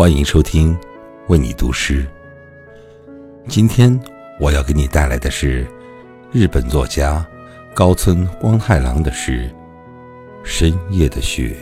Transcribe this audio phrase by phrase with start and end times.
[0.00, 0.74] 欢迎收听
[1.28, 2.06] 《为你读诗》。
[3.48, 4.00] 今天
[4.40, 5.66] 我要给你带来的是
[6.32, 7.22] 日本作家
[7.74, 9.46] 高村光太郎的诗
[10.42, 11.54] 《深夜的雪》。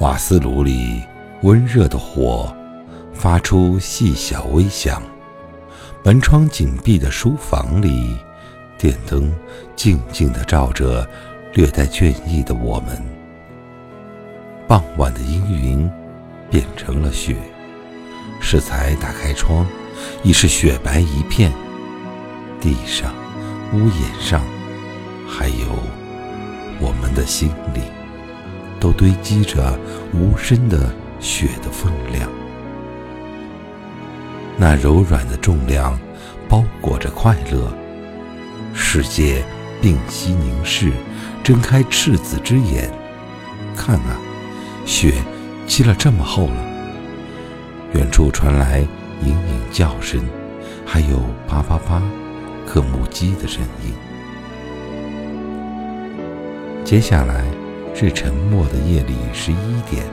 [0.00, 1.00] 瓦斯炉里
[1.42, 2.52] 温热的火
[3.12, 5.00] 发出细小微响，
[6.02, 8.18] 门窗紧闭的书房里，
[8.76, 9.32] 电灯
[9.76, 11.08] 静静地照着。
[11.54, 12.96] 略带倦意的我们，
[14.70, 15.90] 傍晚的阴云
[16.48, 17.34] 变成了雪。
[18.40, 19.66] 适才打开窗，
[20.22, 21.52] 已是雪白一片。
[22.60, 23.12] 地上、
[23.72, 24.44] 屋檐上，
[25.28, 25.66] 还有
[26.78, 27.80] 我们的心里，
[28.78, 29.76] 都堆积着
[30.14, 32.30] 无声的雪的分量。
[34.56, 35.98] 那柔软的重量
[36.48, 37.72] 包裹着快乐。
[38.72, 39.44] 世界
[39.82, 40.92] 屏息凝视。
[41.42, 42.88] 睁开赤子之眼，
[43.74, 44.20] 看啊，
[44.90, 45.14] 雪
[45.68, 46.56] 积了这么厚了。
[47.94, 48.80] 远处传来
[49.22, 50.20] 隐隐叫声，
[50.84, 52.02] 还有啪啪啪，
[52.66, 53.94] 刻木机的声音。
[56.84, 57.44] 接下来
[57.94, 60.04] 是沉默的夜里十一点，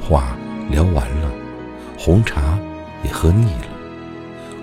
[0.00, 0.36] 话
[0.70, 1.32] 聊完了，
[1.98, 2.56] 红茶
[3.02, 3.68] 也喝腻了，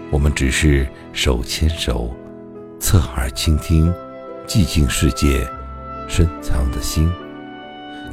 [0.10, 2.16] 我们只是手牵手，
[2.80, 3.94] 侧耳倾听。
[4.48, 5.46] 寂静世界，
[6.08, 7.12] 深藏的心，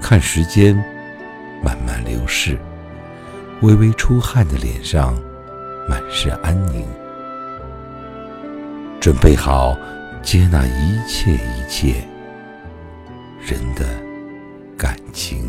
[0.06, 0.76] 看时间
[1.62, 2.58] 慢慢流逝，
[3.62, 5.14] 微微出汗的脸上
[5.88, 6.86] 满是安宁，
[9.00, 9.74] 准备好
[10.22, 12.06] 接纳一切一切
[13.40, 13.86] 人的
[14.76, 15.43] 感情。